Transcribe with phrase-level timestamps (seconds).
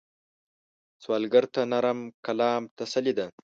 [1.03, 3.25] سوالګر ته نرم کلام تسلي ده